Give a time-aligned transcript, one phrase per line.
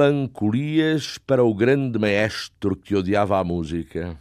[0.00, 4.16] Melancolias para o grande maestro que odiava a música.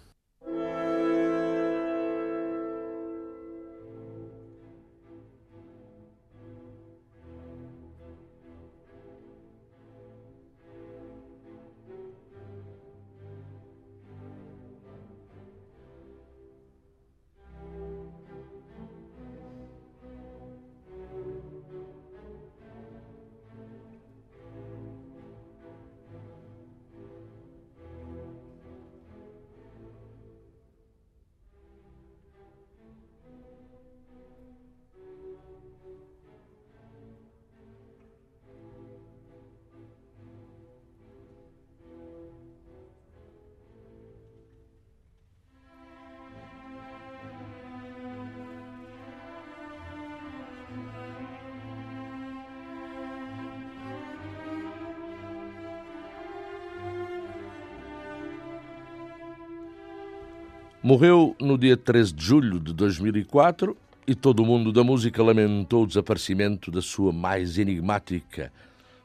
[60.82, 63.76] Morreu no dia 13 de julho de 2004
[64.08, 68.50] e todo o mundo da música lamentou o desaparecimento da sua mais enigmática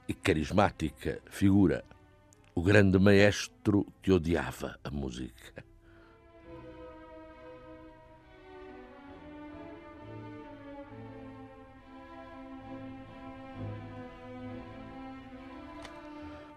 [0.06, 1.84] e carismática figura,
[2.54, 5.64] o grande maestro que odiava a música.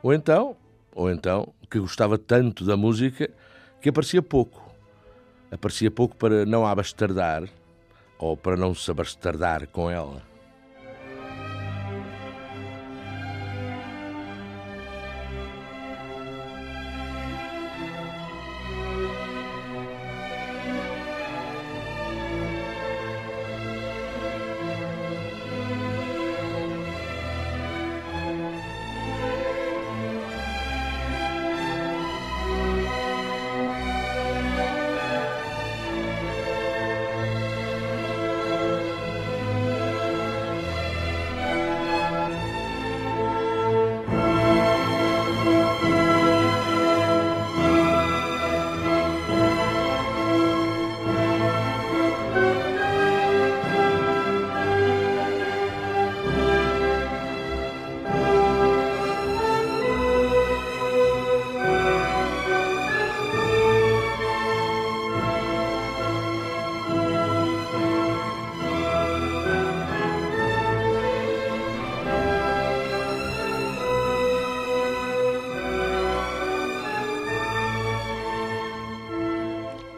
[0.04, 0.56] Ou então,
[0.94, 3.32] ou então, que gostava tanto da música
[3.82, 4.67] que aparecia pouco
[5.52, 7.44] aparecia pouco para não abastardar
[8.18, 10.22] ou para não se abastardar com ela.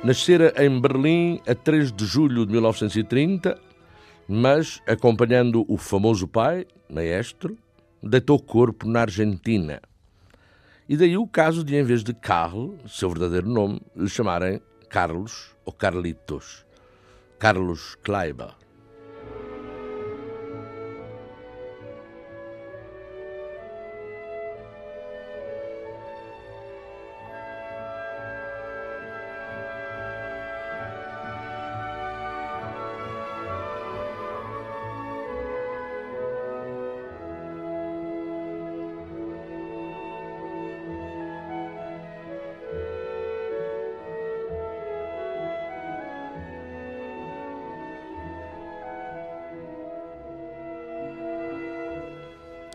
[0.01, 3.59] Nascera em Berlim a 3 de julho de 1930,
[4.29, 7.57] mas, acompanhando o famoso pai, maestro,
[8.01, 9.81] deitou corpo na Argentina.
[10.87, 15.53] E daí o caso de, em vez de Carl, seu verdadeiro nome, lhe chamarem Carlos
[15.65, 16.65] ou Carlitos.
[17.37, 18.58] Carlos Kleiber.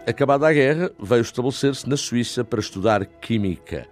[0.06, 3.88] Acabada a guerra, veio estabelecer-se na Suíça para estudar Química.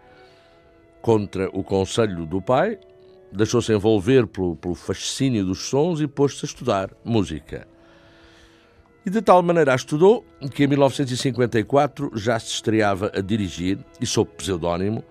[1.00, 2.79] Contra o conselho do pai,
[3.32, 7.67] deixou-se envolver pelo, pelo fascínio dos sons e pôs-se a estudar música.
[9.06, 10.23] E de tal maneira a estudou
[10.55, 15.03] que em 1954 já se estreava a dirigir, e sob pseudónimo,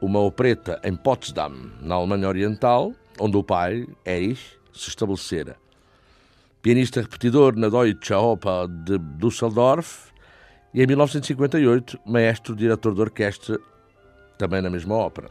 [0.00, 5.56] uma opereta em Potsdam, na Alemanha Oriental, onde o pai, Erich, se estabelecera.
[6.62, 10.07] Pianista repetidor na Deutsche Oper de Düsseldorf,
[10.72, 13.58] e em 1958, maestro diretor de orquestra,
[14.36, 15.30] também na mesma ópera.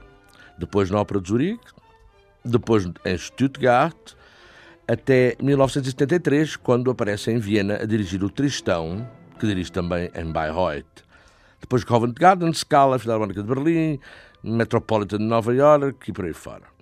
[0.57, 1.67] Depois na Ópera de Zurique,
[2.43, 4.13] depois em Stuttgart,
[4.87, 9.07] até 1973, quando aparece em Viena a dirigir o Tristão,
[9.39, 11.03] que dirige também em Bayreuth.
[11.59, 13.99] Depois Covent Garden, Scala, Filarmónica de Berlim,
[14.43, 16.76] Metropolitan de Nova York e por aí fora.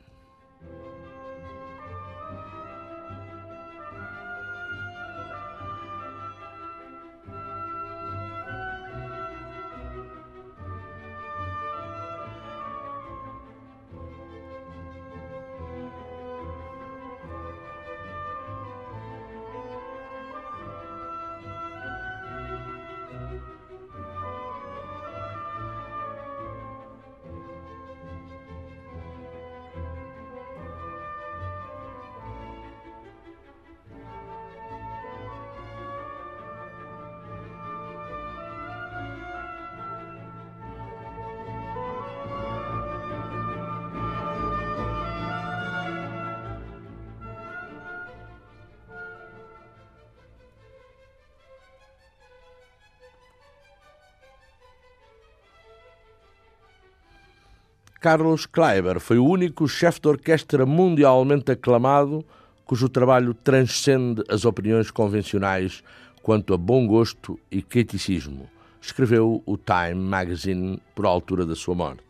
[58.06, 62.24] Carlos Kleiber foi o único chefe de orquestra mundialmente aclamado
[62.64, 65.84] cujo trabalho transcende as opiniões convencionais
[66.22, 68.48] quanto a bom gosto e criticismo,
[68.80, 72.05] escreveu o Time Magazine por altura da sua morte.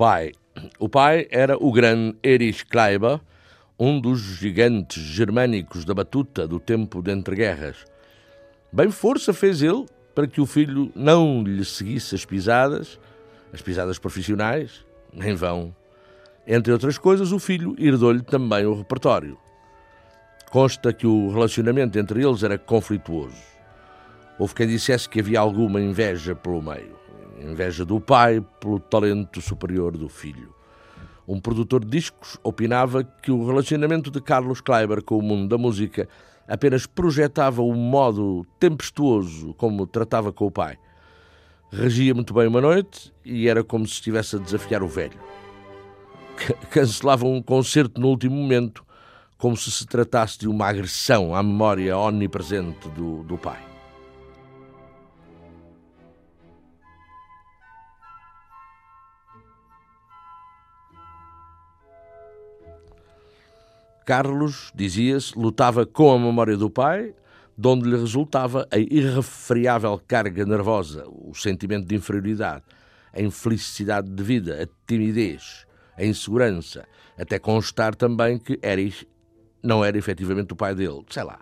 [0.00, 0.32] Pai.
[0.78, 3.20] O pai era o grande Erich Kleiber,
[3.78, 7.84] um dos gigantes germânicos da batuta do tempo de entreguerras.
[8.72, 12.98] Bem força fez ele para que o filho não lhe seguisse as pisadas,
[13.52, 15.76] as pisadas profissionais, em vão.
[16.46, 19.36] Entre outras coisas, o filho herdou-lhe também o repertório.
[20.50, 23.36] Consta que o relacionamento entre eles era conflituoso.
[24.38, 26.99] Houve quem dissesse que havia alguma inveja pelo meio
[27.40, 30.54] inveja do pai pelo talento superior do filho.
[31.26, 35.56] Um produtor de discos opinava que o relacionamento de Carlos Kleiber com o mundo da
[35.56, 36.08] música
[36.48, 40.76] apenas projetava o modo tempestuoso como tratava com o pai.
[41.70, 45.20] Regia muito bem uma noite e era como se estivesse a desafiar o velho.
[46.70, 48.84] Cancelava um concerto no último momento,
[49.38, 53.69] como se se tratasse de uma agressão à memória omnipresente do, do pai.
[64.10, 67.14] Carlos, dizia-se, lutava com a memória do pai,
[67.56, 72.64] de onde lhe resultava a irrefriável carga nervosa, o sentimento de inferioridade,
[73.12, 75.64] a infelicidade de vida, a timidez,
[75.96, 79.06] a insegurança, até constar também que Erich
[79.62, 81.38] não era efetivamente o pai dele, sei lá.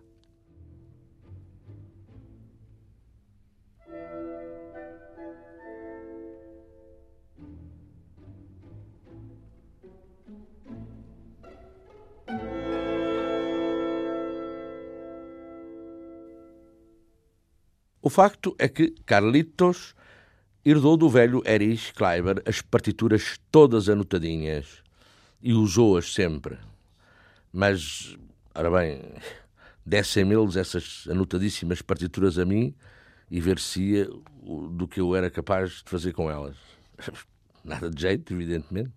[18.08, 19.94] O facto é que Carlitos
[20.64, 24.82] herdou do velho Erich Kleiber as partituras todas anotadinhas
[25.42, 26.56] e usou-as sempre.
[27.52, 28.16] Mas,
[28.54, 29.02] ora bem,
[29.84, 32.74] dessem-me-eles essas anotadíssimas partituras a mim
[33.30, 34.08] e ver-se-ia
[34.70, 36.56] do que eu era capaz de fazer com elas.
[37.62, 38.94] Nada de jeito, evidentemente.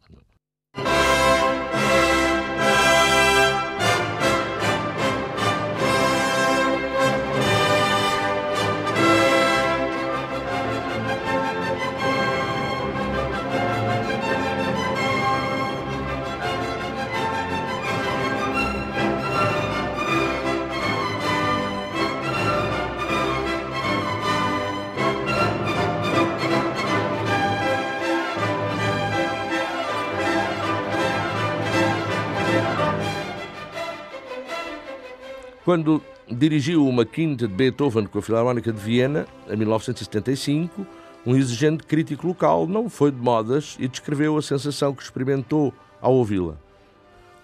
[35.72, 40.86] Quando dirigiu uma quinta de Beethoven com a Filarmónica de Viena, em 1975,
[41.25, 46.13] um exigente crítico local não foi de modas e descreveu a sensação que experimentou ao
[46.13, 46.58] ouvi-la.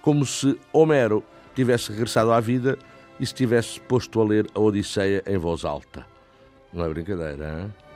[0.02, 1.24] Como se Homero
[1.56, 2.78] tivesse regressado à vida
[3.18, 6.06] e se tivesse posto a ler a Odisseia em voz alta.
[6.74, 7.87] Não é brincadeira, hein?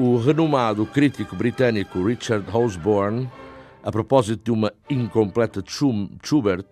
[0.00, 3.30] O renomado crítico britânico Richard Osborne,
[3.82, 6.64] a propósito de uma incompleta de Schubert,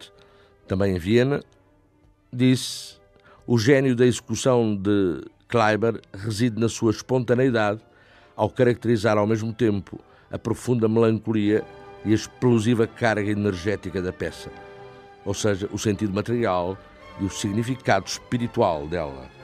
[0.67, 1.43] também em Viena,
[2.33, 2.97] disse:
[3.47, 7.81] o gênio da execução de Kleiber reside na sua espontaneidade,
[8.35, 11.63] ao caracterizar ao mesmo tempo a profunda melancolia
[12.07, 14.51] e a explosiva carga energética da peça,
[15.23, 16.79] ou seja, o sentido material
[17.21, 19.38] e o significado espiritual dela.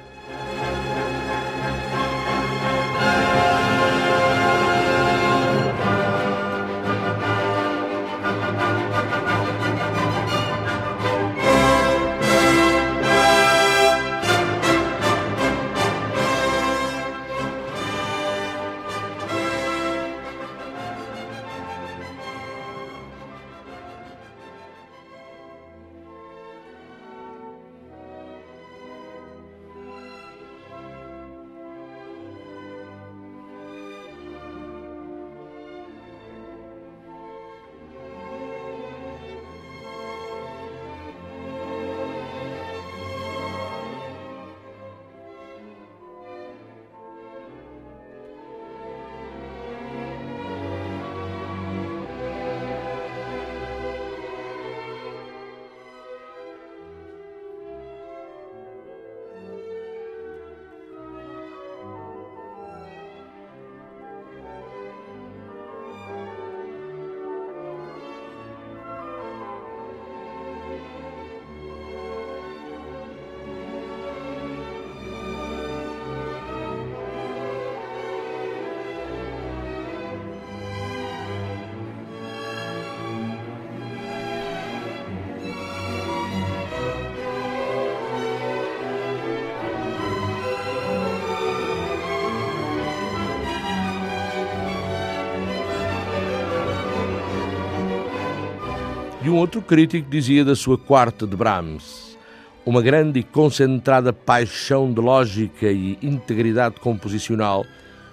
[99.24, 102.14] E um outro crítico dizia da sua quarta de Brahms:
[102.62, 107.64] uma grande e concentrada paixão de lógica e integridade composicional,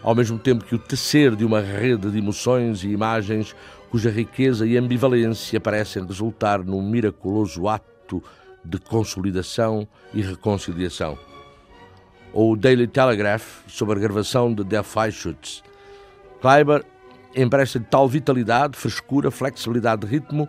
[0.01, 3.53] ao mesmo tempo que o tecer de uma rede de emoções e imagens
[3.89, 8.23] cuja riqueza e ambivalência parecem resultar num miraculoso ato
[8.63, 11.19] de consolidação e reconciliação.
[12.31, 15.61] Ou o Daily Telegraph, sobre a gravação de Der Freischütz.
[16.39, 16.85] Kleiber
[17.35, 20.47] empresta tal vitalidade, frescura, flexibilidade de ritmo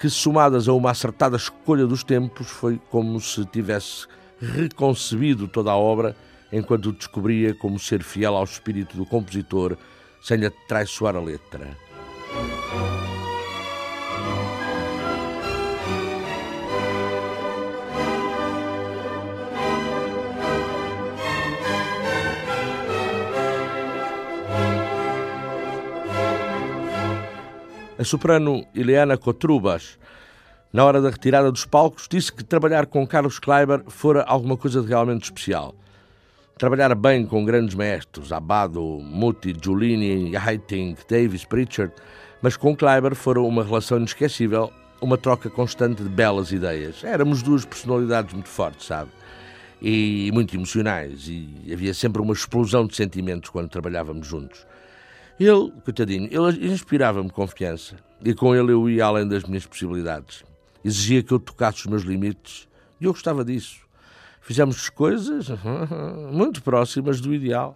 [0.00, 4.06] que, somadas a uma acertada escolha dos tempos, foi como se tivesse
[4.40, 6.16] reconcebido toda a obra
[6.50, 9.76] enquanto descobria como ser fiel ao espírito do compositor
[10.22, 11.76] sem lhe traiçoar a letra.
[28.00, 29.98] A soprano Ileana Cotrubas,
[30.72, 34.80] na hora da retirada dos palcos, disse que trabalhar com Carlos Kleiber fora alguma coisa
[34.80, 35.74] de realmente especial.
[36.56, 41.92] Trabalhar bem com grandes maestros, Abado, Muti, Giulini, Haitink, Davis, Pritchard,
[42.40, 47.04] mas com Kleiber fora uma relação inesquecível, uma troca constante de belas ideias.
[47.04, 49.10] Éramos duas personalidades muito fortes, sabe?
[49.82, 54.64] E muito emocionais, e havia sempre uma explosão de sentimentos quando trabalhávamos juntos.
[55.40, 60.44] Ele, coitadinho, ele inspirava-me confiança e com ele eu ia além das minhas possibilidades.
[60.84, 62.68] Exigia que eu tocasse os meus limites
[63.00, 63.78] e eu gostava disso.
[64.42, 65.46] Fizemos coisas
[66.30, 67.74] muito próximas do ideal.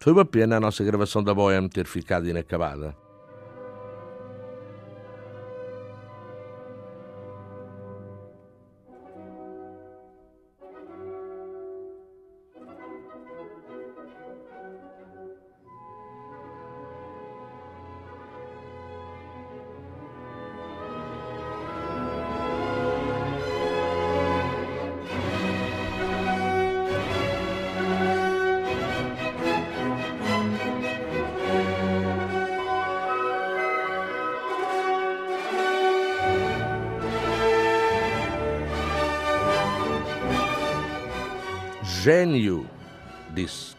[0.00, 2.96] Foi uma pena a nossa gravação da Bohème ter ficado inacabada.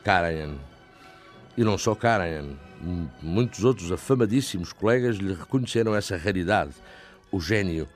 [0.07, 0.55] Karajan.
[1.57, 2.55] E não só Karajan,
[3.21, 6.71] muitos outros afamadíssimos colegas lhe reconheceram essa raridade,
[7.29, 7.89] o gênio.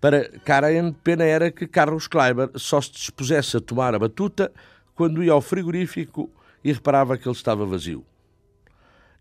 [0.00, 4.52] Para Karajan, pena era que Carlos Kleiber só se dispusesse a tomar a batuta
[4.96, 6.28] quando ia ao frigorífico
[6.64, 8.04] e reparava que ele estava vazio.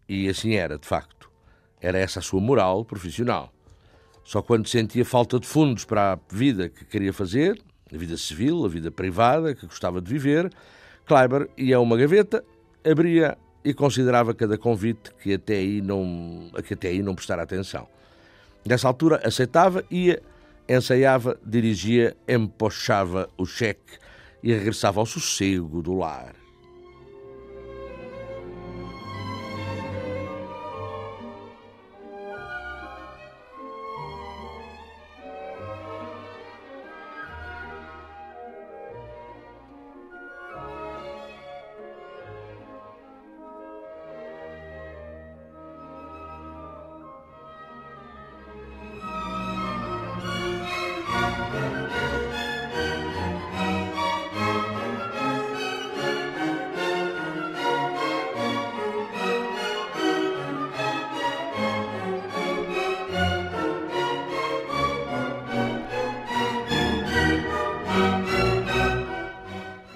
[0.07, 1.29] E assim era, de facto.
[1.79, 3.53] Era essa a sua moral profissional.
[4.23, 7.61] Só quando sentia falta de fundos para a vida que queria fazer,
[7.93, 10.49] a vida civil, a vida privada que gostava de viver,
[11.09, 12.45] Kleiber ia a uma gaveta,
[12.85, 13.35] abria
[13.65, 17.87] e considerava cada convite que até aí não, que até aí não prestara atenção.
[18.63, 20.21] Nessa altura aceitava, ia,
[20.69, 23.97] ensaiava, dirigia, empochava o cheque
[24.43, 26.35] e regressava ao sossego do lar.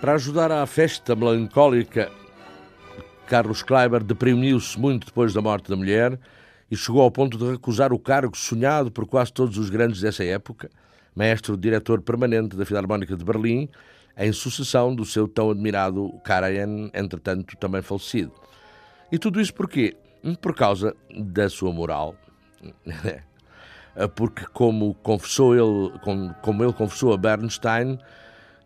[0.04, 2.12] Para ajudar à festa melancólica,
[3.26, 6.20] Carlos Kleiber deprimiu-se muito depois da morte da mulher
[6.70, 10.22] e chegou ao ponto de recusar o cargo sonhado por quase todos os grandes dessa
[10.26, 10.70] época,
[11.16, 13.70] maestro diretor permanente da Filarmónica de Berlim,
[14.18, 18.34] em sucessão do seu tão admirado Karajan, entretanto também falecido.
[19.10, 19.96] E tudo isso porquê?
[20.42, 22.13] Por causa da sua moral.
[24.18, 25.98] Porque, como, confessou ele,
[26.42, 27.98] como ele confessou a Bernstein,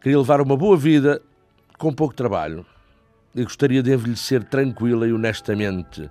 [0.07, 1.21] queria levar uma boa vida
[1.77, 2.65] com pouco trabalho
[3.35, 6.09] e gostaria de envelhecer tranquila e honestamente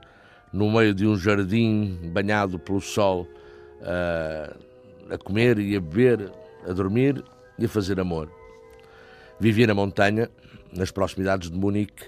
[0.52, 3.26] no meio de um jardim banhado pelo sol,
[3.80, 6.30] a, a comer e a beber,
[6.68, 7.24] a dormir
[7.58, 8.30] e a fazer amor.
[9.40, 10.28] Vivia na montanha,
[10.76, 12.04] nas proximidades de Munique,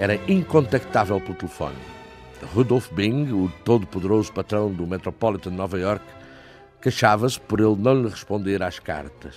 [0.00, 1.76] era incontactável pelo telefone.
[2.52, 6.04] Rudolf Bing, o todo-poderoso patrão do Metropolitan de Nova York,
[6.82, 9.36] queixava-se por ele não lhe responder às cartas.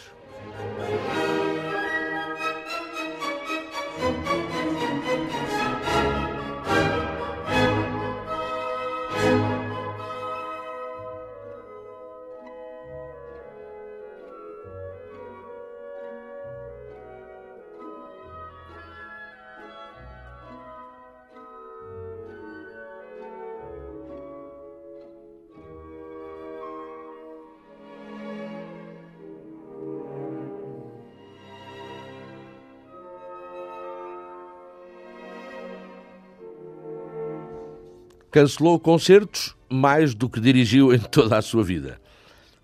[38.31, 41.99] Cancelou concertos mais do que dirigiu em toda a sua vida.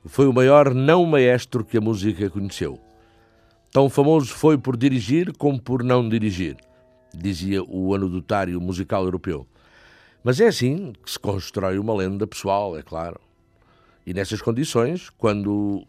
[0.06, 2.80] Foi o maior não maestro que a música conheceu.
[3.72, 6.56] Tão famoso foi por dirigir como por não dirigir,
[7.14, 9.48] dizia o anedotário musical europeu.
[10.24, 13.20] Mas é assim que se constrói uma lenda pessoal, é claro.
[14.06, 15.86] E nessas condições, quando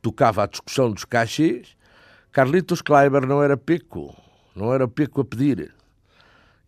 [0.00, 1.76] tocava a discussão dos cachês,
[2.32, 4.16] Carlitos Kleiber não era peco,
[4.56, 5.74] não era peco a pedir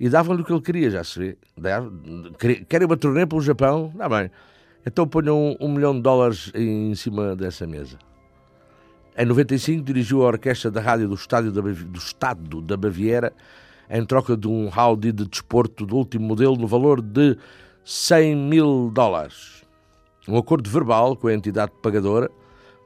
[0.03, 1.37] e davam-lhe o que ele queria, já se vê.
[2.69, 3.93] Querem uma turnê pelo Japão?
[3.95, 4.33] Dá bem.
[4.85, 7.97] Então ponham um, um milhão de dólares em cima dessa mesa.
[9.17, 13.33] Em 95 dirigiu a orquestra da rádio do, Estádio da, do Estado da Baviera
[13.88, 17.38] em troca de um Audi de desporto do último modelo no valor de
[17.85, 19.62] 100 mil dólares.
[20.27, 22.29] Um acordo verbal com a entidade pagadora,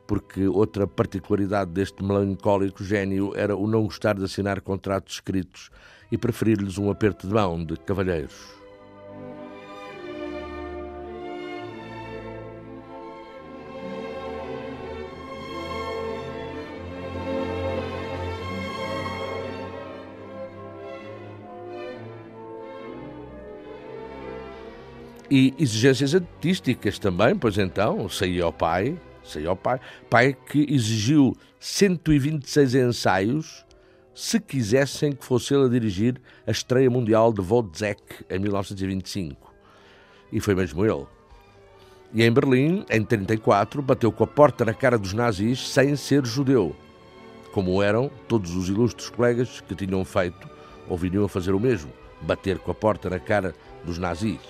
[0.06, 5.70] porque outra particularidade deste melancólico gênio era o não gostar de assinar contratos escritos
[6.10, 8.56] e preferir-lhes um aperto de mão de cavalheiros.
[25.28, 31.36] E exigências artísticas também, pois então, saía ao pai, saía ao pai, pai que exigiu
[31.58, 33.65] 126 ensaios
[34.16, 39.52] se quisessem que fosse ele a dirigir a estreia mundial de Wozzeck em 1925.
[40.32, 41.06] E foi mesmo ele.
[42.14, 46.24] E em Berlim, em 34, bateu com a porta na cara dos nazis sem ser
[46.24, 46.74] judeu,
[47.52, 50.48] como eram todos os ilustres colegas que tinham feito
[50.88, 54.40] ou viriam a fazer o mesmo, bater com a porta na cara dos nazis.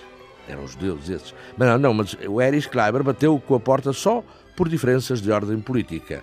[0.49, 1.35] Eram judeus esses.
[1.59, 4.23] Mas não, não, mas o Erich Kleiber bateu com a porta só
[4.57, 6.23] por diferenças de ordem política.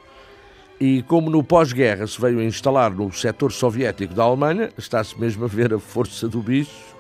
[0.80, 5.46] E como no pós-guerra se veio a instalar no setor soviético da Alemanha, está-se mesmo
[5.46, 6.96] a ver a força do bicho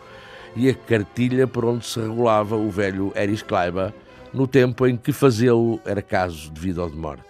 [0.55, 3.93] e a cartilha por onde se regulava o velho Erich Kleiber
[4.33, 7.23] no tempo em que fazê-lo era caso de vida ou de morte.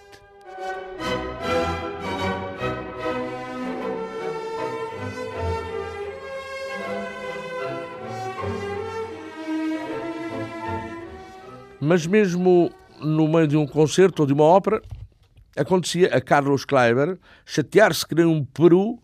[11.79, 14.81] Mas mesmo no meio de um concerto ou de uma ópera,
[15.55, 19.01] acontecia a Carlos Kleiber chatear-se que nem um peru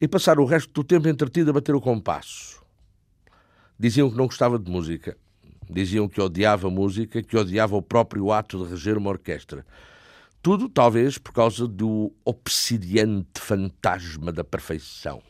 [0.00, 2.62] e passar o resto do tempo entretido a bater o compasso.
[3.78, 5.16] Diziam que não gostava de música.
[5.70, 9.66] Diziam que odiava música, que odiava o próprio ato de reger uma orquestra.
[10.40, 15.22] Tudo, talvez, por causa do obsidiante fantasma da perfeição.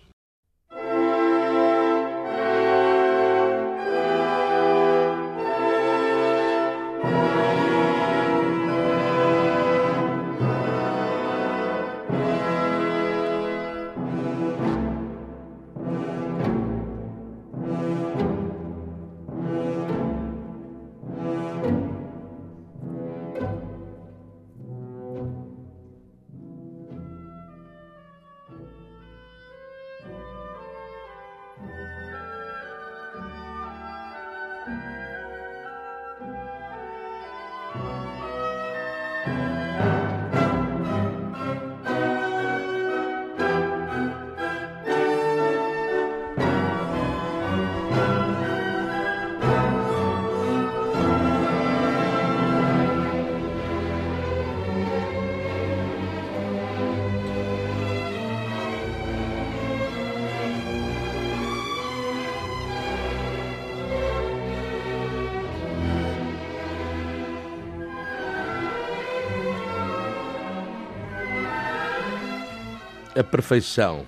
[73.19, 74.07] A perfeição.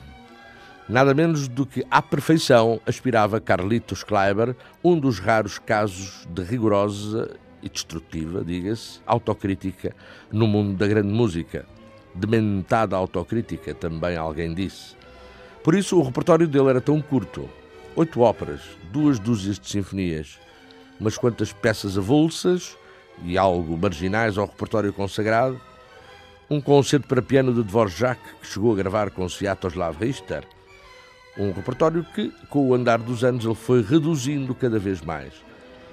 [0.88, 7.36] Nada menos do que à perfeição aspirava Carlitos Kleiber, um dos raros casos de rigorosa
[7.62, 9.94] e destrutiva, diga-se, autocrítica
[10.32, 11.66] no mundo da grande música.
[12.14, 14.96] Dementada autocrítica, também alguém disse.
[15.62, 17.48] Por isso o repertório dele era tão curto.
[17.94, 20.38] Oito óperas, duas dúzias de sinfonias,
[20.98, 22.76] umas quantas peças avulsas
[23.24, 25.60] e algo marginais ao repertório consagrado,
[26.50, 30.42] um concerto para piano de Dvorak que chegou a gravar com Sviatoslav Richter,
[31.38, 35.32] um repertório que, com o andar dos anos, ele foi reduzindo cada vez mais.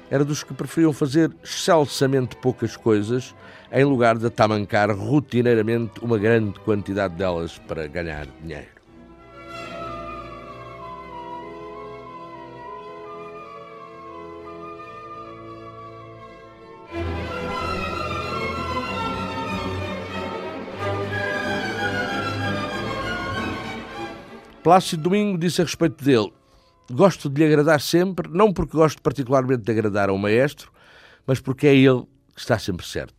[0.10, 3.36] Era dos que preferiam fazer excelsamente poucas coisas
[3.72, 8.77] em lugar de atamancar rotineiramente uma grande quantidade delas para ganhar dinheiro.
[24.68, 26.30] Plácido Domingo disse a respeito dele:
[26.92, 30.74] Gosto de lhe agradar sempre, não porque gosto particularmente de agradar ao maestro,
[31.26, 32.02] mas porque é ele
[32.36, 33.16] que está sempre certo.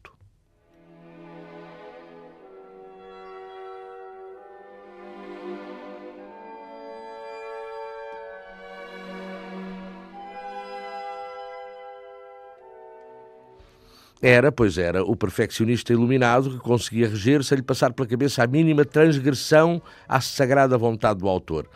[14.20, 18.46] Era, pois era, o perfeccionista iluminado que conseguia reger sem lhe passar pela cabeça a
[18.48, 21.68] mínima transgressão à sagrada vontade do autor.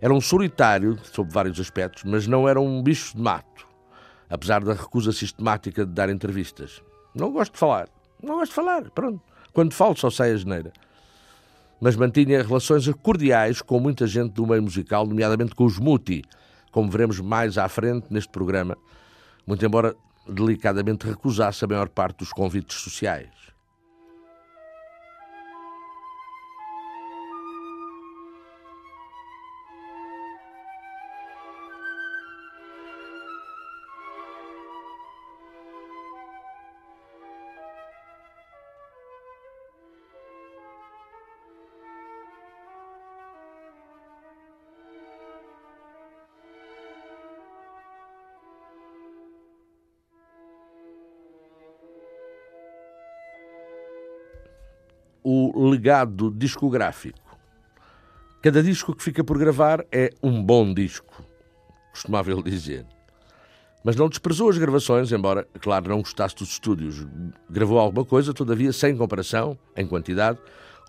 [0.00, 3.66] Era um solitário, sob vários aspectos, mas não era um bicho de mato,
[4.28, 6.80] apesar da recusa sistemática de dar entrevistas.
[7.12, 7.88] Não gosto de falar.
[8.22, 9.20] Não gosto de falar, pronto.
[9.52, 10.72] Quando falo só sai a geneira.
[11.80, 16.22] Mas mantinha relações cordiais com muita gente do meio musical, nomeadamente com os Muti,
[16.70, 18.76] como veremos mais à frente neste programa,
[19.44, 19.96] muito embora
[20.28, 23.39] delicadamente recusasse a maior parte dos convites sociais.
[55.56, 57.18] Legado discográfico.
[58.42, 61.22] Cada disco que fica por gravar é um bom disco,
[61.92, 62.86] costumava ele dizer.
[63.84, 67.06] Mas não desprezou as gravações, embora, claro, não gostasse dos estúdios.
[67.48, 70.38] Gravou alguma coisa, todavia, sem comparação, em quantidade,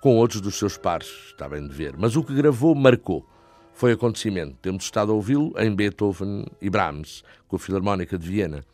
[0.01, 1.95] com outros dos seus pares, está bem de ver.
[1.97, 3.25] Mas o que gravou marcou.
[3.73, 4.57] Foi acontecimento.
[4.61, 8.65] Temos estado a ouvi-lo em Beethoven e Brahms, com a Filarmónica de Viena.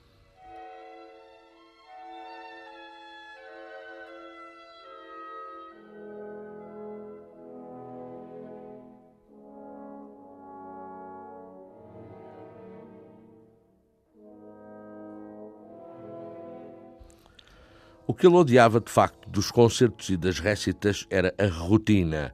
[18.18, 22.34] Que ele odiava, de facto, dos concertos e das récitas era a rotina,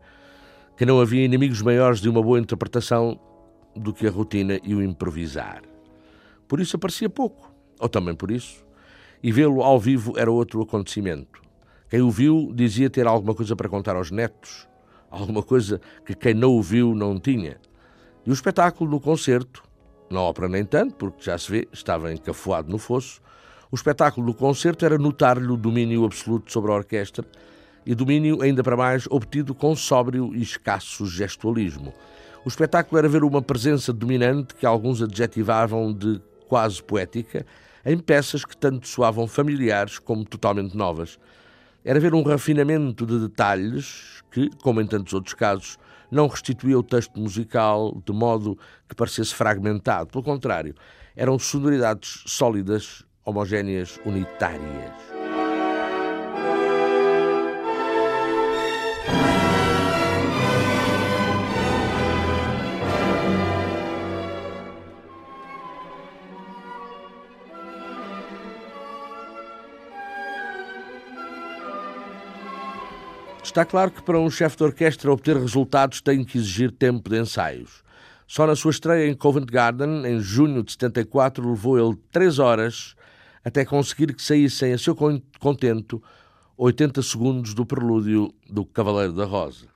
[0.78, 3.20] que não havia inimigos maiores de uma boa interpretação
[3.76, 5.62] do que a rotina e o improvisar.
[6.48, 8.66] Por isso aparecia pouco, ou também por isso,
[9.22, 11.42] e vê-lo ao vivo era outro acontecimento.
[11.90, 14.68] Quem o viu dizia ter alguma coisa para contar aos netos,
[15.12, 17.60] alguma coisa que quem não o viu não tinha.
[18.26, 19.64] E o espetáculo no concerto,
[20.14, 23.20] Na ópera, nem tanto, porque já se vê, estava encafuado no fosso.
[23.74, 27.26] O espetáculo do concerto era notar-lhe o domínio absoluto sobre a orquestra
[27.84, 31.92] e domínio ainda para mais obtido com sóbrio e escasso gestualismo.
[32.46, 37.48] O espetáculo era ver uma presença dominante que alguns adjetivavam de quase poética
[37.84, 41.18] em peças que tanto soavam familiares como totalmente novas.
[41.84, 45.80] Era ver um refinamento de detalhes que, como em tantos outros casos,
[46.12, 48.56] não restituía o texto musical de modo
[48.88, 50.12] que parecesse fragmentado.
[50.12, 50.76] Pelo contrário,
[51.16, 55.14] eram sonoridades sólidas, homogéneas, unitárias.
[73.44, 77.20] Está claro que para um chefe de orquestra obter resultados tem que exigir tempo de
[77.20, 77.84] ensaios.
[78.26, 82.96] Só na sua estreia em Covent Garden, em junho de 74, levou ele três horas
[83.44, 84.96] até conseguir que saíssem a seu
[85.40, 86.02] contento
[86.58, 89.73] 80 segundos do prelúdio do Cavaleiro da Rosa.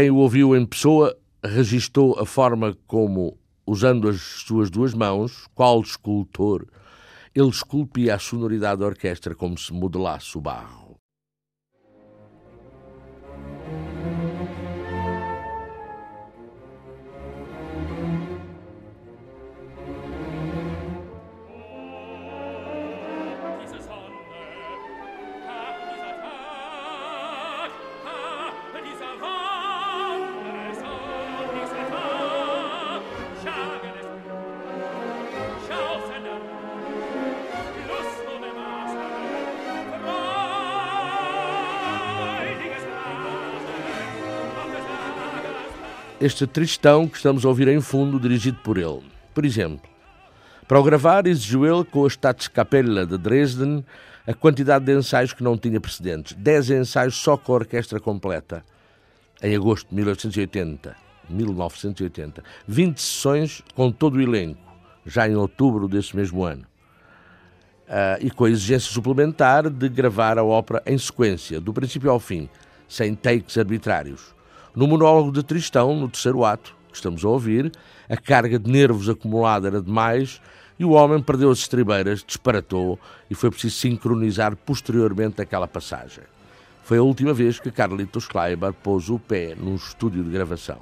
[0.00, 3.36] Quem o ouviu em pessoa registou a forma como,
[3.66, 6.66] usando as suas duas mãos, qual escultor,
[7.34, 10.89] ele esculpia a sonoridade da orquestra como se modelasse o barro.
[46.20, 49.02] Este tristão que estamos a ouvir em fundo, dirigido por ele.
[49.32, 49.88] Por exemplo,
[50.68, 53.84] para o gravar, exigiu ele, com a Staatskapelle de Dresden,
[54.26, 56.34] a quantidade de ensaios que não tinha precedentes.
[56.34, 58.64] Dez ensaios só com a orquestra completa,
[59.42, 60.94] em agosto de 1880.
[61.30, 62.44] 1980.
[62.68, 64.60] 20 sessões com todo o elenco,
[65.06, 66.66] já em outubro desse mesmo ano.
[67.88, 72.20] Uh, e com a exigência suplementar de gravar a ópera em sequência, do princípio ao
[72.20, 72.48] fim,
[72.86, 74.34] sem takes arbitrários.
[74.74, 77.72] No monólogo de Tristão, no terceiro ato, que estamos a ouvir,
[78.08, 80.40] a carga de nervos acumulada era demais
[80.78, 86.24] e o homem perdeu as estribeiras, disparatou e foi preciso sincronizar posteriormente aquela passagem.
[86.82, 90.80] Foi a última vez que Carlitos Kleiber pôs o pé num estúdio de gravação.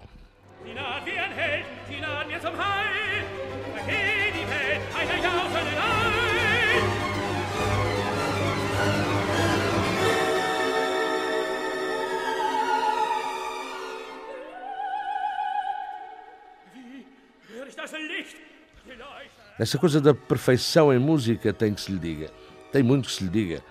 [19.58, 22.30] Essa coisa da perfeição em música tem que se lhe diga.
[22.70, 23.62] Tem muito que se lhe diga.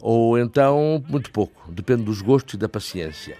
[0.00, 1.72] Ou então, muito pouco.
[1.72, 3.36] Depende dos gostos e da paciência.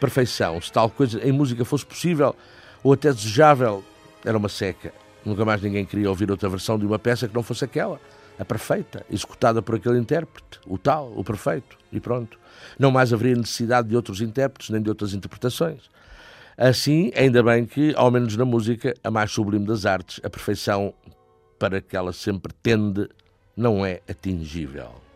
[0.00, 0.58] Perfeição.
[0.60, 2.34] Se tal coisa em música fosse possível
[2.82, 3.84] ou até desejável,
[4.24, 4.92] era uma seca.
[5.22, 8.00] Nunca mais ninguém queria ouvir outra versão de uma peça que não fosse aquela.
[8.38, 12.38] A perfeita, executada por aquele intérprete, o tal, o perfeito, e pronto.
[12.78, 15.90] Não mais haveria necessidade de outros intérpretes nem de outras interpretações.
[16.56, 20.94] Assim, ainda bem que, ao menos na música, a mais sublime das artes, a perfeição
[21.58, 23.08] para que ela sempre tende,
[23.56, 25.07] não é atingível.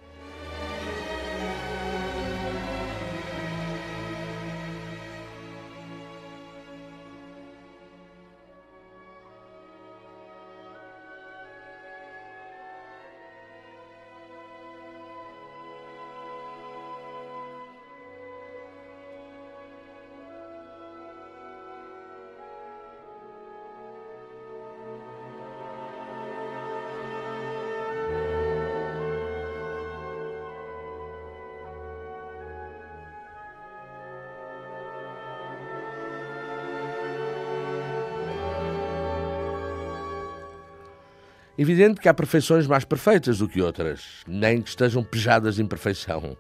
[41.63, 46.37] Evidente que há perfeições mais perfeitas do que outras, nem que estejam pejadas de imperfeição.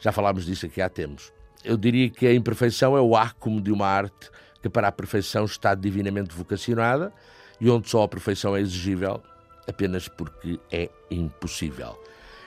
[0.00, 1.32] Já falámos disso aqui há tempos.
[1.64, 4.28] Eu diria que a imperfeição é o ácume de uma arte
[4.60, 7.12] que para a perfeição está divinamente vocacionada
[7.60, 9.22] e onde só a perfeição é exigível
[9.68, 11.96] apenas porque é impossível.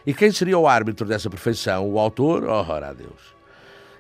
[0.06, 1.90] E quem seria o árbitro dessa perfeição?
[1.90, 2.44] O autor?
[2.44, 3.34] Ora a Deus.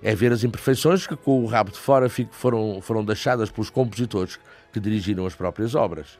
[0.03, 4.37] É ver as imperfeições que, com o rabo de fora, foram, foram deixadas pelos compositores
[4.73, 6.19] que dirigiram as próprias obras.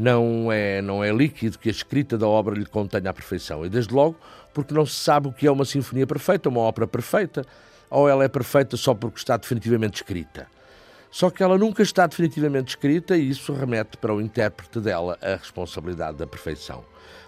[0.00, 3.66] Não é, não é líquido que a escrita da obra lhe contenha a perfeição.
[3.66, 4.16] E desde logo,
[4.54, 7.44] porque não se sabe o que é uma sinfonia perfeita, uma ópera perfeita,
[7.90, 10.46] ou ela é perfeita só porque está definitivamente escrita.
[11.10, 15.34] Só que ela nunca está definitivamente escrita e isso remete para o intérprete dela a
[15.34, 16.82] responsabilidade da perfeição.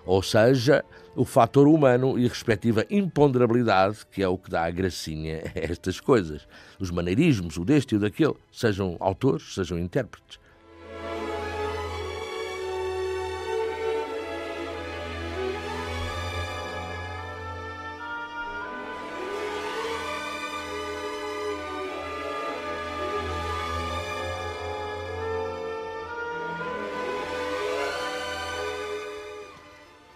[0.07, 0.83] Ou seja,
[1.15, 5.59] o fator humano e a respectiva imponderabilidade, que é o que dá a gracinha a
[5.59, 6.49] estas coisas.
[6.81, 10.41] Os maneirismos, o deste e o daquele, sejam autores, sejam intérpretes.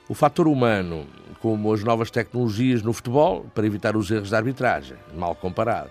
[0.08, 1.04] O fator humano,
[1.40, 5.90] como as novas tecnologias no futebol, para evitar os erros da arbitragem, mal comparado.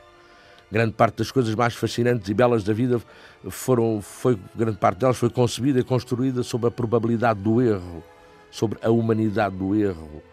[0.72, 3.02] Grande parte das coisas mais fascinantes e belas da vida
[3.50, 8.02] foram, foi, grande parte delas foi concebida e construída sob a probabilidade do erro,
[8.50, 10.24] sobre a humanidade do erro.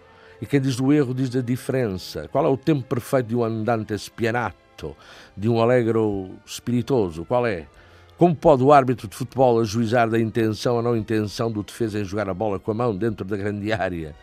[0.41, 2.29] E quem diz do erro diz da diferença.
[2.29, 4.97] Qual é o tempo perfeito de um andante spianato,
[5.37, 7.25] de um alegro espiritoso?
[7.25, 7.67] Qual é?
[8.23, 12.05] Como pode o árbitro de futebol ajuizar da intenção ou não intenção do defesa em
[12.05, 14.15] jogar a bola com a mão dentro da grande área?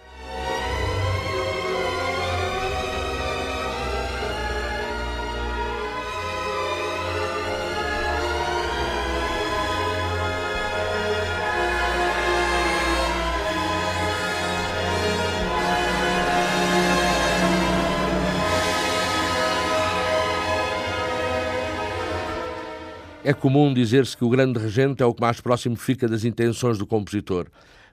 [23.29, 26.79] É comum dizer-se que o grande regente é o que mais próximo fica das intenções
[26.79, 27.45] do compositor.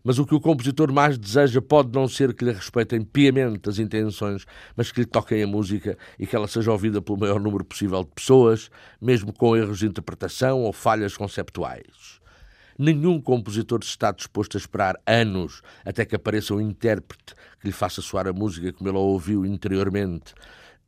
[0.02, 3.78] Mas o que o compositor mais deseja pode não ser que lhe respeitem piamente as
[3.78, 7.66] intenções, mas que lhe toquem a música e que ela seja ouvida pelo maior número
[7.66, 12.18] possível de pessoas, mesmo com erros de interpretação ou falhas conceptuais.
[12.78, 18.00] Nenhum compositor está disposto a esperar anos até que apareça um intérprete que lhe faça
[18.00, 20.32] soar a música como ele a ouviu interiormente,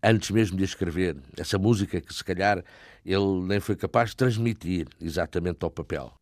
[0.03, 1.17] antes mesmo de escrever.
[1.37, 2.65] Essa música que, se calhar,
[3.05, 6.13] ele nem foi capaz de transmitir exatamente ao papel.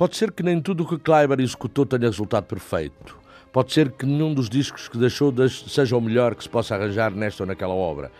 [0.00, 3.18] Pode ser que nem tudo o que Kleiber executou tenha resultado perfeito.
[3.52, 7.10] Pode ser que nenhum dos discos que deixou seja o melhor que se possa arranjar
[7.10, 8.10] nesta ou naquela obra.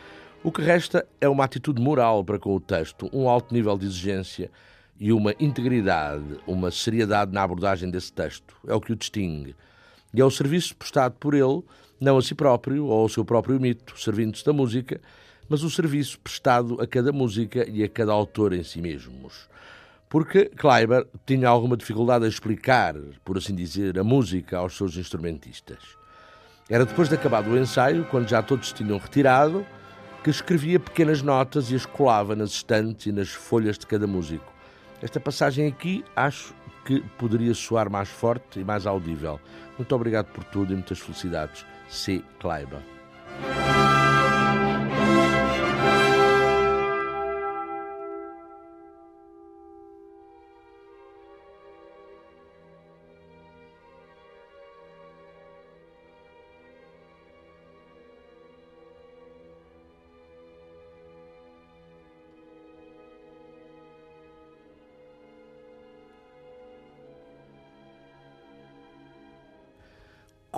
[0.44, 3.86] O que resta é uma atitude moral para com o texto, um alto nível de
[3.86, 4.50] exigência
[4.98, 8.54] e uma integridade, uma seriedade na abordagem desse texto.
[8.66, 9.56] É o que o distingue.
[10.12, 11.62] E é o serviço prestado por ele,
[11.98, 15.00] não a si próprio ou ao seu próprio mito, servindo-se da música,
[15.48, 19.48] mas o serviço prestado a cada música e a cada autor em si mesmos
[20.10, 25.78] porque Kleiber tinha alguma dificuldade a explicar, por assim dizer, a música aos seus instrumentistas.
[26.68, 29.64] Era depois de acabado o ensaio, quando já todos tinham retirado,
[30.24, 34.52] que escrevia pequenas notas e as colava nas estantes e nas folhas de cada músico.
[35.00, 36.52] Esta passagem aqui acho
[36.84, 39.40] que poderia soar mais forte e mais audível.
[39.78, 41.64] Muito obrigado por tudo e muitas felicidades.
[41.88, 42.20] C.
[42.40, 42.80] Kleiber.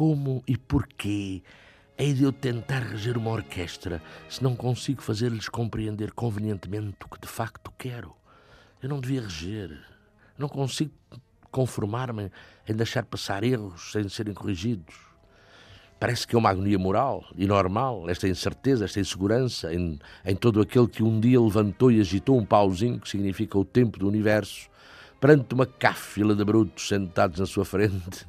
[0.03, 1.44] Como e porquê
[1.96, 7.20] hei de eu tentar reger uma orquestra se não consigo fazer-lhes compreender convenientemente o que
[7.20, 8.12] de facto quero?
[8.82, 9.78] Eu não devia reger.
[10.36, 10.90] Não consigo
[11.53, 12.32] conformar-me
[12.68, 14.92] em deixar passar erros sem serem corrigidos.
[16.00, 20.61] Parece que é uma agonia moral e normal, esta incerteza, esta insegurança em, em todo
[20.61, 24.68] aquele que um dia levantou e agitou um pauzinho, que significa o tempo do universo,
[25.22, 28.26] perante uma cáfila de brutos sentados na sua frente,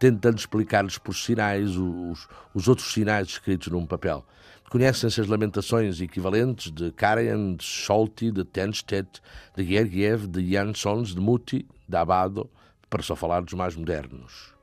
[0.00, 4.24] tentando explicar-lhes por sinais os, os outros sinais escritos num papel.
[4.70, 9.20] Conhecem-se as lamentações equivalentes de Karajan, de Scholti, de Tenstedt,
[9.54, 12.48] de Gergiev, de Jansons, de Muti, de Abado,
[12.88, 14.54] para só falar dos mais modernos.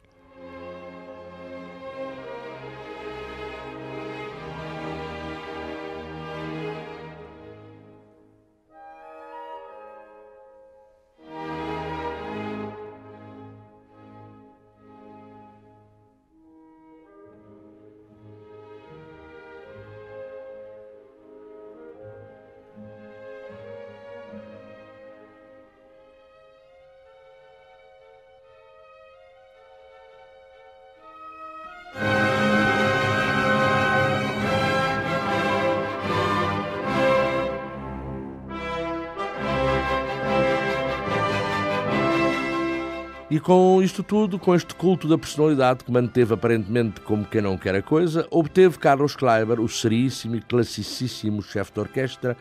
[43.37, 47.55] E com isto tudo, com este culto da personalidade que manteve aparentemente como quem não
[47.55, 52.35] quer a coisa, obteve Carlos Kleiber, o seríssimo e classicíssimo chefe de orquestra,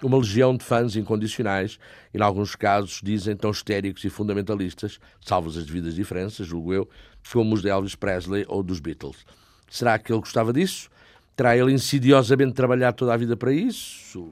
[0.00, 1.80] uma legião de fãs incondicionais,
[2.14, 6.88] e em alguns casos dizem tão histéricos e fundamentalistas, salvos as devidas diferenças, julgo eu,
[7.32, 9.26] como os de Elvis Presley ou dos Beatles.
[9.68, 10.88] Será que ele gostava disso?
[11.34, 14.30] Terá ele insidiosamente trabalhado toda a vida para isso?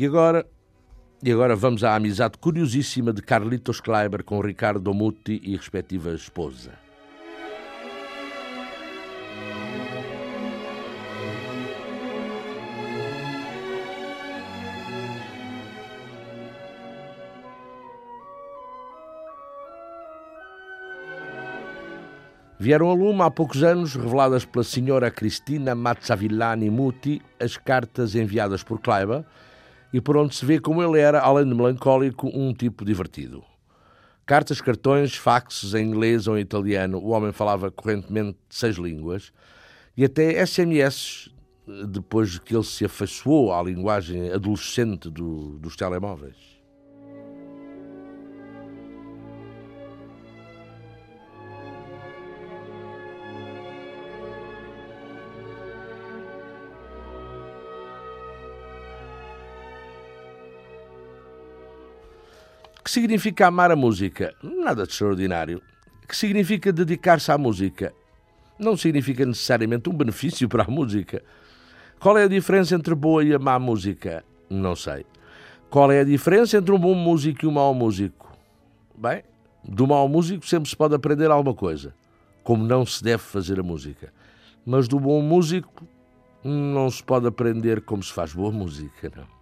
[0.00, 0.46] E agora,
[1.20, 6.70] e agora vamos à amizade curiosíssima de Carlitos Kleiber com Ricardo Muti e respectiva esposa.
[22.56, 28.62] Vieram a lume há poucos anos, reveladas pela senhora Cristina Mazzavillani Muti, as cartas enviadas
[28.62, 29.24] por Kleiber,
[29.92, 33.42] e por onde se vê como ele era, além de melancólico, um tipo divertido.
[34.26, 39.32] Cartas, cartões, faxes em inglês ou em italiano, o homem falava correntemente seis línguas,
[39.96, 41.30] e até SMS,
[41.88, 46.57] depois que ele se afeiçoou à linguagem adolescente do, dos telemóveis.
[62.88, 64.34] Que significa amar a música?
[64.42, 65.60] Nada de extraordinário.
[66.08, 67.92] Que significa dedicar-se à música?
[68.58, 71.22] Não significa necessariamente um benefício para a música.
[72.00, 74.24] Qual é a diferença entre boa e má música?
[74.48, 75.04] Não sei.
[75.68, 78.34] Qual é a diferença entre um bom músico e um mau músico?
[78.96, 79.22] Bem,
[79.62, 81.94] do mau músico sempre se pode aprender alguma coisa,
[82.42, 84.10] como não se deve fazer a música.
[84.64, 85.86] Mas do bom músico
[86.42, 89.37] não se pode aprender como se faz boa música, não.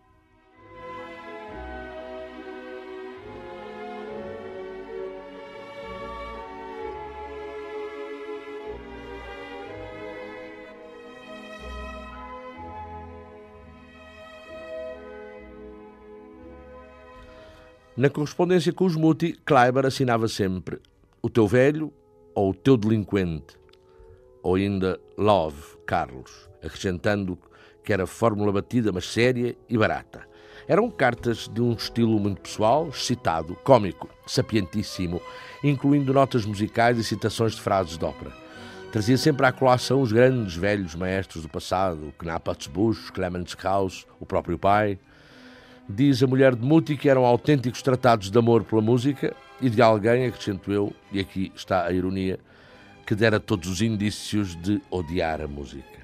[17.97, 20.79] Na correspondência com os Muti, Kleiber assinava sempre
[21.23, 21.91] o teu velho
[22.35, 23.57] ou o teu delinquente,
[24.43, 27.39] ou ainda Love, Carlos, acrescentando
[27.83, 30.29] que era fórmula batida, mas séria e barata.
[30.69, 35.23] Eram cartas de um estilo muito pessoal, excitado, cômico, sapientíssimo,
[35.65, 38.31] incluindo notas musicais e citações de frases de ópera.
[38.93, 44.27] Trazia sempre à colação os grandes velhos maestros do passado, Knappatz Busch, Clemens Krauss, o
[44.27, 44.99] próprio pai,
[45.89, 49.80] Diz a mulher de Muti que eram autênticos tratados de amor pela música e de
[49.80, 52.39] alguém, acrescento eu, e aqui está a ironia,
[53.07, 55.97] que dera todos os indícios de odiar a música.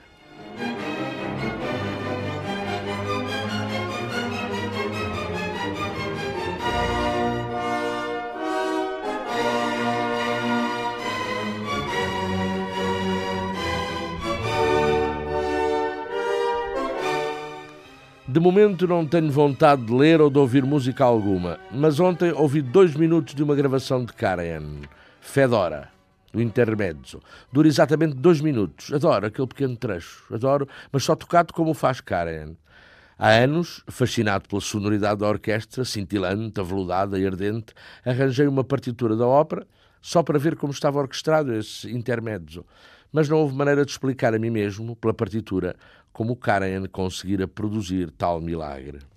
[18.32, 22.62] De momento não tenho vontade de ler ou de ouvir música alguma, mas ontem ouvi
[22.62, 24.80] dois minutos de uma gravação de Karen,
[25.20, 25.90] Fedora,
[26.32, 27.20] do Intermezzo.
[27.52, 28.90] Dura exatamente dois minutos.
[28.90, 32.56] Adoro aquele pequeno trecho, adoro, mas só tocado como faz Karen.
[33.18, 39.26] Há anos, fascinado pela sonoridade da orquestra, cintilante, aveludada e ardente, arranjei uma partitura da
[39.26, 39.66] ópera
[40.00, 42.64] só para ver como estava orquestrado esse intermezzo.
[43.12, 45.76] Mas não houve maneira de explicar a mim mesmo, pela partitura,
[46.12, 49.11] como Karen conseguira produzir tal milagre.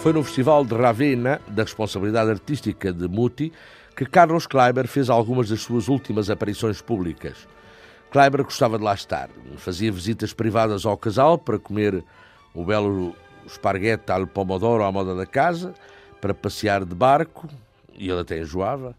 [0.00, 3.52] Foi no Festival de Ravenna, da responsabilidade artística de Muti,
[3.96, 7.48] que Carlos Kleiber fez algumas das suas últimas aparições públicas.
[8.12, 9.28] Kleiber gostava de lá estar.
[9.56, 12.04] Fazia visitas privadas ao casal para comer
[12.54, 13.12] o belo
[13.44, 15.74] esparguete al pomodoro à moda da casa,
[16.20, 17.48] para passear de barco,
[17.92, 18.94] e ele até enjoava,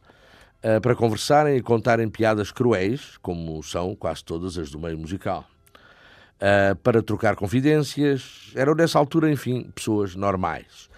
[0.61, 5.45] eh, para conversarem e contarem piadas cruéis, como são quase todas as do meio musical.
[6.41, 10.89] Eh, para trocar confidências, eram nessa altura, enfim, pessoas normais.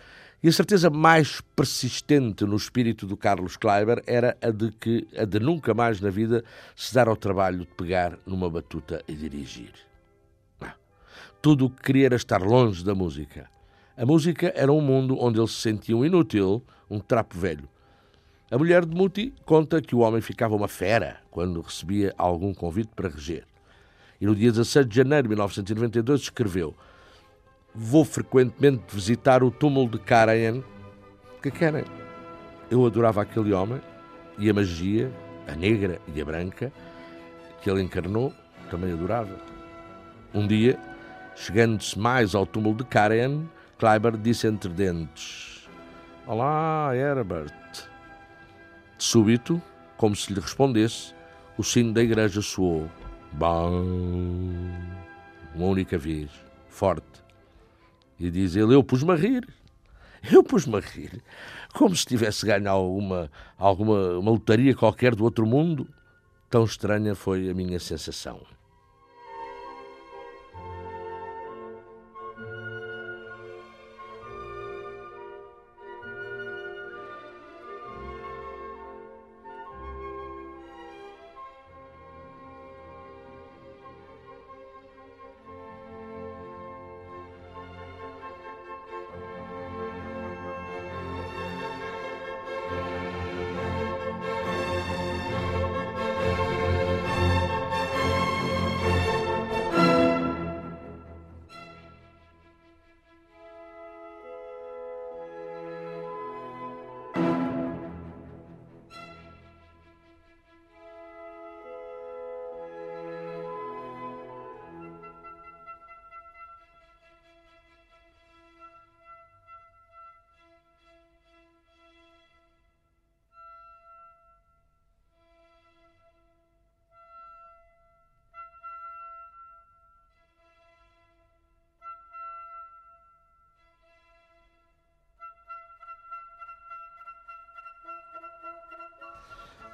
[0.43, 5.25] E a certeza mais persistente no espírito do Carlos Kleiber era a de que a
[5.25, 6.43] de nunca mais na vida
[6.75, 9.71] se dar ao trabalho de pegar numa batuta e dirigir.
[10.59, 10.73] Não.
[11.41, 13.49] Tudo o que queria era estar longe da música.
[13.97, 17.67] A música era um mundo onde ele se sentia um inútil, um trapo velho.
[18.51, 22.91] A mulher de Muti conta que o homem ficava uma fera quando recebia algum convite
[22.95, 23.50] para reger.
[24.21, 26.75] E no dia 16 de janeiro de 1992 escreveu
[27.73, 30.61] vou frequentemente visitar o túmulo de Karajan.
[31.41, 31.85] Que querem?
[32.69, 33.81] Eu adorava aquele homem
[34.37, 35.11] e a magia,
[35.47, 36.71] a negra e a branca,
[37.61, 38.33] que ele encarnou,
[38.69, 39.35] também adorava.
[40.33, 40.79] Um dia,
[41.35, 43.43] chegando-se mais ao túmulo de Karajan,
[43.77, 45.67] Kleiber disse entre dentes:
[46.27, 47.51] Olá, Herbert.
[48.97, 49.61] De súbito,
[49.97, 51.13] como se lhe respondesse,
[51.57, 52.89] o sino da igreja soou.
[53.33, 53.83] Bom.
[55.55, 56.29] Uma única vez,
[56.69, 57.21] forte
[58.21, 59.47] e diz ele: Eu pus-me a rir.
[60.31, 61.23] Eu pus-me a rir.
[61.73, 65.87] Como se tivesse ganho alguma, alguma uma lotaria qualquer do outro mundo.
[66.49, 68.41] Tão estranha foi a minha sensação.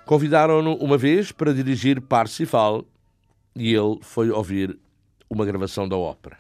[0.08, 2.86] Convidaram-no uma vez para dirigir Parsifal
[3.54, 4.80] e ele foi ouvir
[5.30, 6.38] uma gravação da ópera.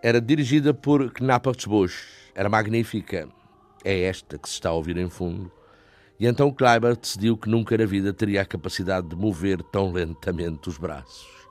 [0.00, 2.30] Era dirigida por Knappertsbusch.
[2.36, 3.28] Era magnífica.
[3.84, 5.57] É esta que se está a ouvir em fundo.
[6.20, 10.68] E então Kleiber decidiu que nunca na vida teria a capacidade de mover tão lentamente
[10.68, 11.47] os braços.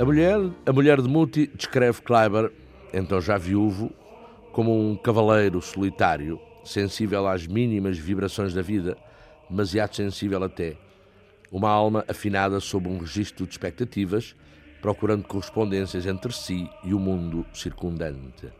[0.00, 2.50] A mulher, a mulher de Muti descreve Kleiber,
[2.90, 3.92] então já viúvo,
[4.50, 8.96] como um cavaleiro solitário, sensível às mínimas vibrações da vida,
[9.50, 10.78] demasiado sensível até.
[11.52, 14.34] Uma alma afinada sob um registro de expectativas,
[14.80, 18.50] procurando correspondências entre si e o mundo circundante.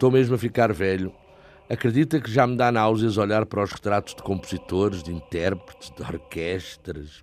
[0.00, 1.12] Estou mesmo a ficar velho.
[1.68, 6.02] Acredita que já me dá náuseas olhar para os retratos de compositores, de intérpretes, de
[6.02, 7.22] orquestras.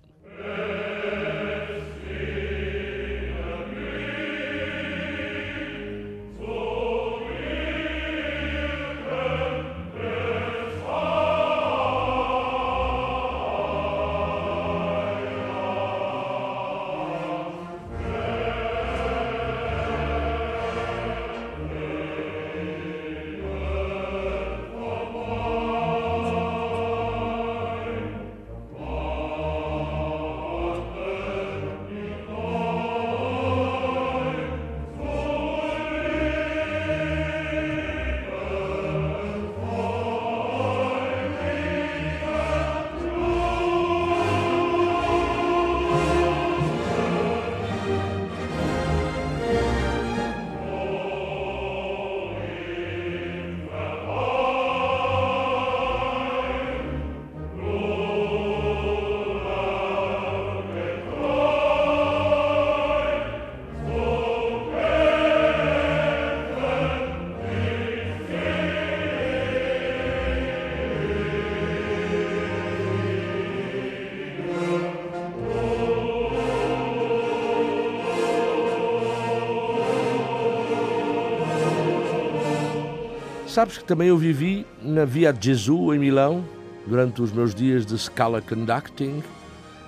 [83.58, 86.44] Sabes que também eu vivi na Via Gesù, em Milão,
[86.86, 89.20] durante os meus dias de Scala Conducting.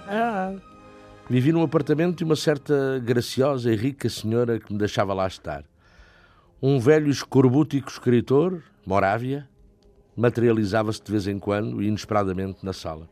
[0.09, 0.57] Ah,
[1.29, 5.63] vivi num apartamento de uma certa graciosa e rica senhora que me deixava lá estar.
[6.61, 9.49] Um velho escorbútico escritor, Morávia,
[10.17, 13.09] materializava-se de vez em quando e inesperadamente na sala.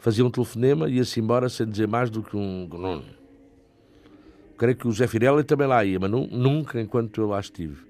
[0.00, 3.04] Fazia um telefonema e ia-se embora sem dizer mais do que um gnum.
[4.58, 7.85] Creio que o Zé Firelli também lá ia, mas nunca enquanto eu lá estive.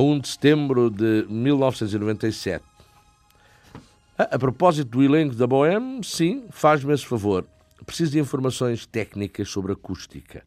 [0.00, 2.64] A 1 de setembro de 1997.
[4.16, 7.46] A, a propósito do elenco da Bohème, sim, faz-me esse favor.
[7.84, 10.42] Preciso de informações técnicas sobre acústica.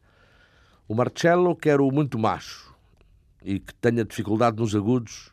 [0.88, 2.74] O Marcello quer o muito macho
[3.44, 5.30] e que tenha dificuldade nos agudos,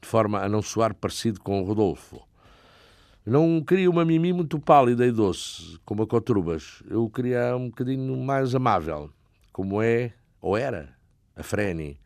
[0.00, 2.20] de forma a não soar parecido com o Rodolfo.
[3.24, 6.82] Não queria uma Mimi muito pálida e doce, como a Cotrubas.
[6.90, 9.08] Eu queria um bocadinho mais amável,
[9.52, 10.96] como é, ou era,
[11.36, 12.01] a Freni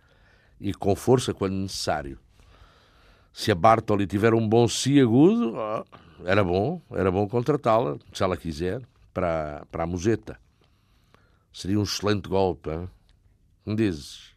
[0.61, 2.19] e com força quando necessário.
[3.33, 5.55] Se a Bartoli tiver um bom si agudo,
[6.25, 8.81] era bom, era bom contratá-la, se ela quiser,
[9.13, 10.39] para, para a museta.
[11.53, 12.89] Seria um excelente golpe, hein?
[13.77, 14.35] Dizes?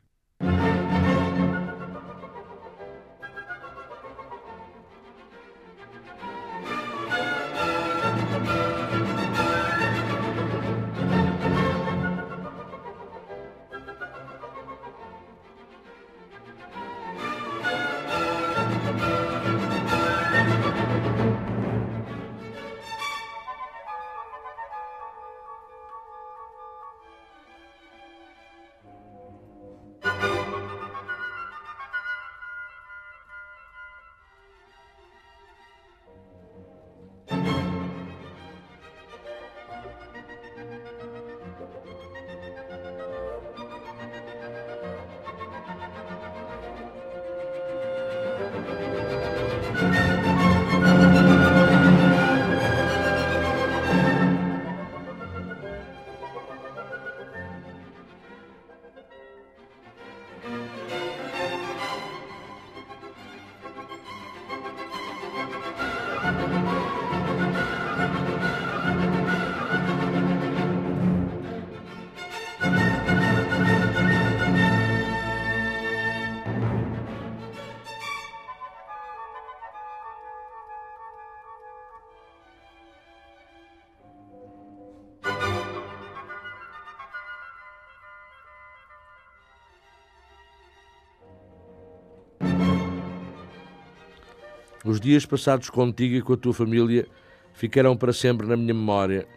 [94.86, 97.06] Os dias passados contigo e com a tua família
[97.54, 99.28] ficarão para sempre na minha memória,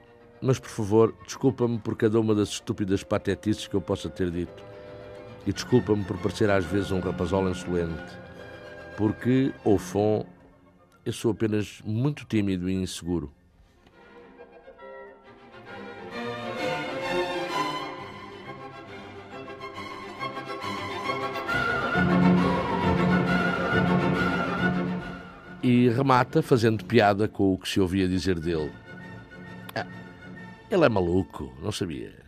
[0.41, 4.63] mas por favor, desculpa-me por cada uma das estúpidas patetices que eu possa ter dito.
[5.45, 8.17] E desculpa-me por parecer às vezes um rapazola insolente,
[8.97, 10.25] porque, ao fond,
[11.05, 13.33] eu sou apenas muito tímido e inseguro.
[25.93, 28.73] Remata fazendo piada com o que se ouvia dizer dele.
[29.75, 29.87] Ah,
[30.71, 32.22] ele é maluco, não sabia.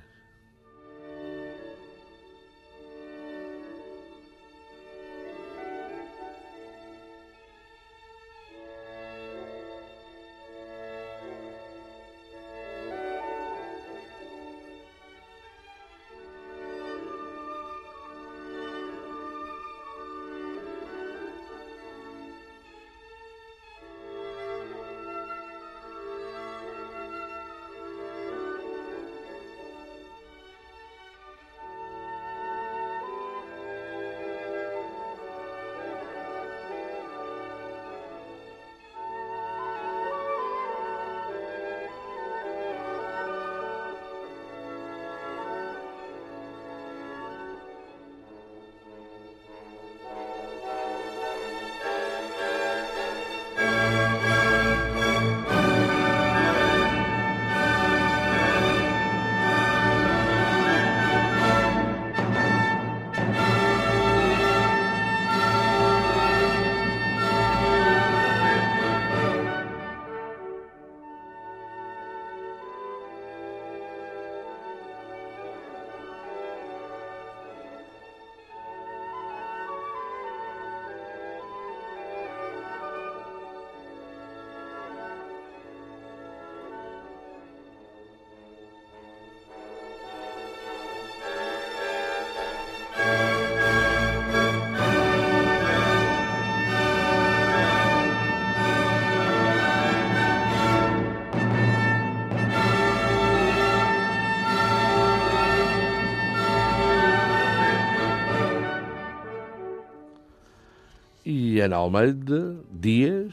[111.64, 113.32] E Ana Almeida Dias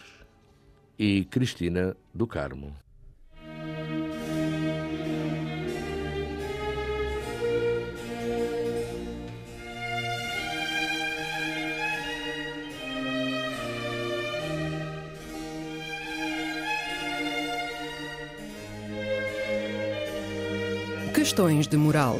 [0.97, 2.73] e Cristina do Carmo.
[21.13, 22.19] Questões de moral.